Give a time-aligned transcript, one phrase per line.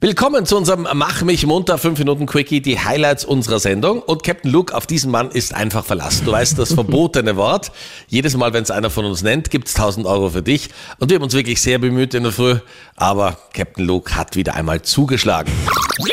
[0.00, 4.00] Willkommen zu unserem Mach mich munter 5 Minuten Quickie, die Highlights unserer Sendung.
[4.00, 6.24] Und Captain Luke, auf diesen Mann ist einfach verlassen.
[6.24, 7.72] Du weißt das verbotene Wort.
[8.06, 10.68] Jedes Mal, wenn es einer von uns nennt, gibt's 1000 Euro für dich.
[11.00, 12.58] Und wir haben uns wirklich sehr bemüht in der Früh.
[12.94, 15.52] Aber Captain Luke hat wieder einmal zugeschlagen.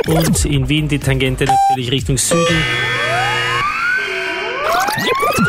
[0.07, 2.57] Und in Wien die Tangente natürlich Richtung Süden.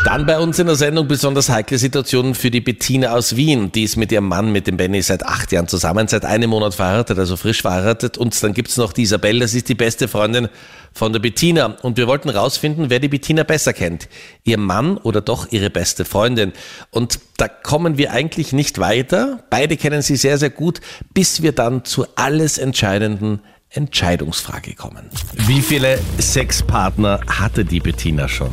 [0.05, 3.71] Dann bei uns in der Sendung besonders heikle Situationen für die Bettina aus Wien.
[3.71, 6.75] Die ist mit ihrem Mann, mit dem Benny, seit acht Jahren zusammen, seit einem Monat
[6.75, 8.17] verheiratet, also frisch verheiratet.
[8.17, 10.49] Und dann gibt's noch die Isabelle, das ist die beste Freundin
[10.93, 11.77] von der Bettina.
[11.81, 14.07] Und wir wollten rausfinden, wer die Bettina besser kennt.
[14.43, 16.53] Ihr Mann oder doch ihre beste Freundin.
[16.91, 19.43] Und da kommen wir eigentlich nicht weiter.
[19.49, 20.79] Beide kennen sie sehr, sehr gut,
[21.13, 25.09] bis wir dann zu alles Entscheidenden Entscheidungsfrage kommen.
[25.33, 28.51] Wie viele Sexpartner hatte die Bettina schon?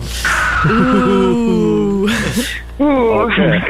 [2.76, 3.62] Okay.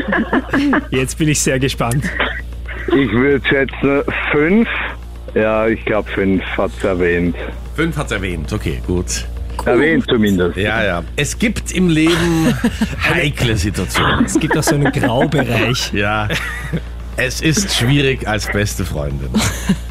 [0.90, 2.04] Jetzt bin ich sehr gespannt.
[2.88, 4.68] Ich würde schätzen fünf.
[5.34, 7.34] Ja, ich glaube fünf hat's erwähnt.
[7.74, 9.26] Fünf hat's erwähnt, okay, gut.
[9.64, 10.56] Erwähnt zumindest.
[10.56, 11.02] Ja, ja.
[11.16, 12.54] Es gibt im Leben
[13.10, 14.26] heikle Situationen.
[14.26, 15.92] Es gibt auch so einen Graubereich.
[15.92, 16.28] Ja.
[17.16, 19.30] Es ist schwierig als beste Freundin.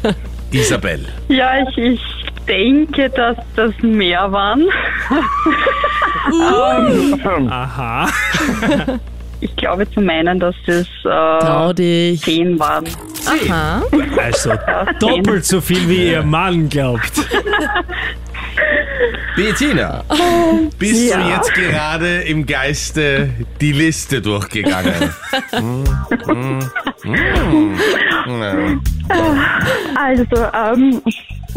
[0.52, 1.04] Isabel.
[1.28, 2.00] Ja, ich, ich
[2.46, 4.64] denke, dass das mehr waren.
[7.50, 8.08] Aha.
[9.40, 12.22] Ich glaube zu meinen, dass es Trau äh, dich.
[12.22, 12.86] zehn waren.
[13.26, 13.82] Aha.
[14.16, 14.54] Also
[14.98, 17.12] doppelt so viel wie ihr Mann glaubt.
[19.36, 20.02] Bettina,
[20.78, 23.28] bist du jetzt gerade im Geiste
[23.60, 25.12] die Liste durchgegangen?
[29.96, 31.02] Also, ähm,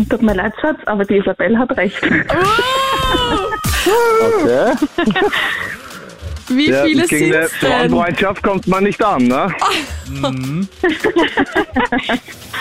[0.10, 1.98] tut mir leid, Schatz, aber die Isabel hat recht.
[4.22, 4.74] Okay.
[6.50, 7.70] Wie Ja, viele gegen eine sind's denn?
[7.72, 9.54] Frauenfreundschaft kommt man nicht an, ne?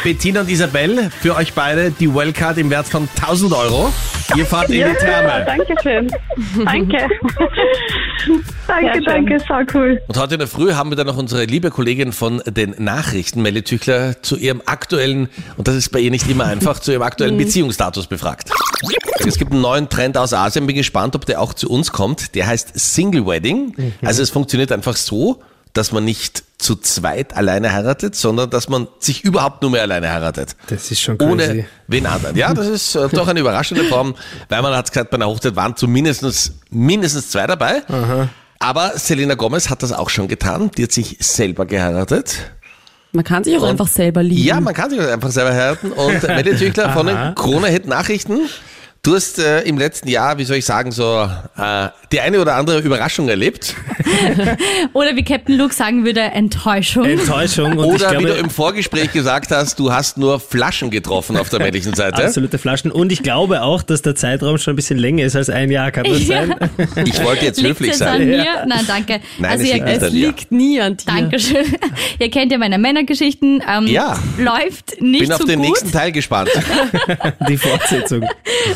[0.04, 3.92] Bettina und Isabel, für euch beide die Wellcard im Wert von 1000 Euro.
[4.36, 5.44] Ihr fahrt in die Therme.
[5.46, 6.10] danke schön.
[6.64, 7.08] Danke.
[8.66, 10.00] danke, danke, so cool.
[10.06, 13.42] Und heute in der Früh haben wir dann noch unsere liebe Kollegin von den Nachrichten,
[13.42, 17.02] Melle Tüchler, zu ihrem aktuellen, und das ist bei ihr nicht immer einfach, zu ihrem
[17.02, 18.50] aktuellen Beziehungsstatus befragt.
[19.26, 22.34] Es gibt einen neuen Trend aus Asien, bin gespannt, ob der auch zu uns kommt.
[22.34, 23.74] Der heißt Single Wedding.
[24.02, 28.88] Also es funktioniert einfach so, dass man nicht zu zweit alleine heiratet, sondern dass man
[28.98, 30.56] sich überhaupt nur mehr alleine heiratet.
[30.68, 31.30] Das ist schon crazy.
[31.32, 32.36] Ohne wen anderen.
[32.36, 34.14] Ja, das ist äh, doch eine überraschende Form,
[34.48, 37.82] weil man hat gesagt, bei einer Hochzeit waren zumindest mindestens zwei dabei.
[38.58, 40.70] Aber Selena Gomez hat das auch schon getan.
[40.76, 42.34] Die hat sich selber geheiratet.
[43.12, 44.42] Man kann sich auch Und- einfach selber lieben.
[44.44, 45.92] Ja, man kann sich einfach selber heiraten.
[45.92, 48.40] Und Mette Tüchler von den Krone-Hit Nachrichten.
[49.04, 51.26] Du hast äh, im letzten Jahr, wie soll ich sagen, so
[51.56, 53.74] äh, die eine oder andere Überraschung erlebt.
[54.92, 57.04] Oder wie Captain Luke sagen würde, Enttäuschung.
[57.04, 60.90] Enttäuschung und ich Oder wie glaube, du im Vorgespräch gesagt hast, du hast nur Flaschen
[60.90, 62.24] getroffen auf der männlichen Seite.
[62.24, 62.90] absolute Flaschen.
[62.90, 65.90] Und ich glaube auch, dass der Zeitraum schon ein bisschen länger ist als ein Jahr.
[65.92, 66.54] Kann das sein?
[67.04, 68.26] Ich wollte jetzt Liegt höflich es an sein.
[68.28, 68.44] mir?
[68.66, 69.20] Nein, danke.
[69.38, 70.26] Nein, also es liegt nicht es an dir.
[70.26, 71.06] liegt nie an dir.
[71.06, 71.66] Dankeschön.
[72.18, 73.62] ihr kennt ja meine Männergeschichten.
[73.68, 74.18] Ähm, Ja.
[74.38, 75.68] Läuft nicht Bin auf so den gut.
[75.68, 76.50] nächsten Teil gespannt.
[77.48, 78.24] Die Fortsetzung.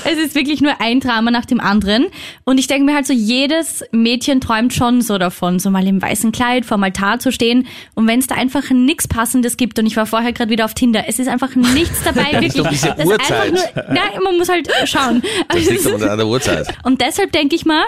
[0.05, 2.07] Es ist wirklich nur ein Drama nach dem anderen.
[2.45, 6.01] Und ich denke mir halt so, jedes Mädchen träumt schon so davon, so mal im
[6.01, 7.67] weißen Kleid vorm Altar zu stehen.
[7.95, 10.75] Und wenn es da einfach nichts Passendes gibt, und ich war vorher gerade wieder auf
[10.75, 12.55] Tinder, es ist einfach nichts dabei, wirklich.
[12.55, 13.33] doch diese Das ist Uhrzeit.
[13.33, 15.23] Einfach nur, nein, man muss halt schauen.
[15.49, 16.69] Das liegt aber an der Uhrzeit.
[16.85, 17.85] Und deshalb denke ich mal,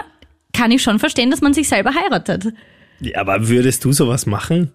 [0.53, 2.53] kann ich schon verstehen, dass man sich selber heiratet.
[2.99, 4.71] Ja, aber würdest du sowas machen?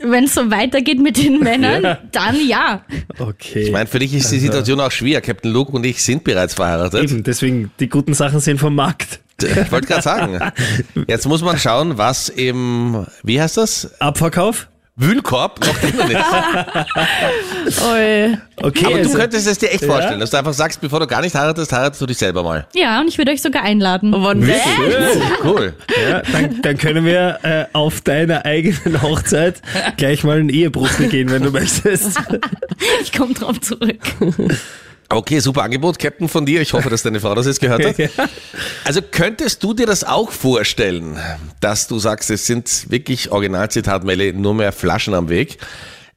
[0.00, 1.98] Wenn es so weitergeht mit den Männern, Ja.
[2.12, 2.84] dann ja.
[3.18, 3.64] Okay.
[3.64, 5.20] Ich meine, für dich ist die Situation auch schwer.
[5.20, 7.02] Captain Luke und ich sind bereits verheiratet.
[7.04, 9.20] Eben, deswegen, die guten Sachen sind vom Markt.
[9.42, 10.38] Ich wollte gerade sagen.
[11.08, 14.00] Jetzt muss man schauen, was im, wie heißt das?
[14.00, 14.68] Abverkauf?
[15.02, 17.82] Wühlkorb noch drin ist.
[18.64, 21.06] Okay, Aber du also, könntest es dir echt vorstellen, dass du einfach sagst, bevor du
[21.08, 22.66] gar nicht heiratest, heiratest du dich selber mal.
[22.74, 24.12] Ja, und ich würde euch sogar einladen.
[24.16, 24.48] Wann
[25.44, 25.74] Cool.
[26.08, 29.60] ja, dann, dann können wir äh, auf deiner eigenen Hochzeit
[29.96, 32.20] gleich mal einen Ehebruch begehen, wenn du möchtest.
[33.02, 33.98] Ich komme drauf zurück.
[35.14, 36.62] Okay, super Angebot, Captain von dir.
[36.62, 37.96] Ich hoffe, dass deine Frau das jetzt gehört hat.
[38.84, 41.18] Also könntest du dir das auch vorstellen,
[41.60, 45.58] dass du sagst, es sind wirklich Originalzitat Melle, nur mehr Flaschen am Weg.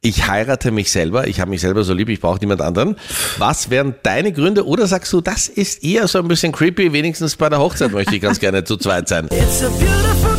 [0.02, 2.96] Ich heirate mich selber, ich habe mich selber so lieb, ich brauche niemand anderen.
[3.38, 4.66] Was wären deine Gründe?
[4.66, 8.16] Oder sagst du, das ist eher so ein bisschen creepy, wenigstens bei der Hochzeit möchte
[8.16, 9.26] ich ganz gerne zu zweit sein.
[9.32, 10.35] It's a beautiful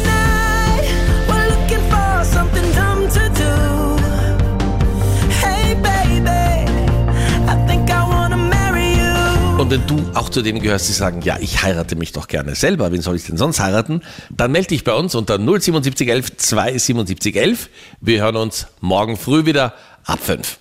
[9.67, 12.55] Und wenn du auch zu denen gehörst, die sagen, ja, ich heirate mich doch gerne
[12.55, 14.01] selber, wen soll ich denn sonst heiraten?
[14.31, 17.69] Dann melde dich bei uns unter 07711 27711.
[18.01, 19.75] Wir hören uns morgen früh wieder
[20.05, 20.61] ab 5.